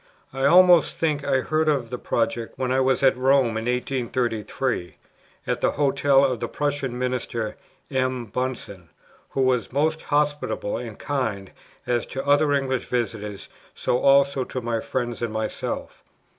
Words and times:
I 0.33 0.45
almost 0.47 0.97
think 0.97 1.23
I 1.23 1.41
heard 1.41 1.69
of 1.69 1.91
the 1.91 1.99
project, 1.99 2.57
when 2.57 2.71
I 2.71 2.79
was 2.79 3.03
at 3.03 3.15
Rome 3.15 3.49
in 3.55 3.65
1833, 3.65 4.95
at 5.45 5.61
the 5.61 5.73
Hotel 5.73 6.25
of 6.25 6.39
the 6.39 6.47
Prussian 6.47 6.97
Minister, 6.97 7.55
M. 7.91 8.25
Bunsen, 8.25 8.89
who 9.29 9.43
was 9.43 9.71
most 9.71 10.01
hospitable 10.01 10.75
and 10.77 10.97
kind, 10.97 11.51
as 11.85 12.07
to 12.07 12.25
other 12.25 12.51
English 12.51 12.85
visitors, 12.87 13.47
so 13.75 13.99
also 13.99 14.43
to 14.43 14.59
my 14.59 14.79
friends 14.79 15.21
and 15.21 15.31
myself. 15.31 16.03